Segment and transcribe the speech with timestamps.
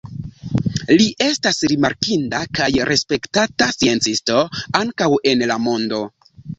[1.01, 4.43] Li estas rimarkinda kaj respektata sciencisto
[4.85, 6.07] ankaŭ en la mondo.